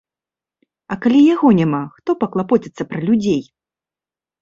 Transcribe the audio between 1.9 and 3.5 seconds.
хто паклапоціцца пра людзей?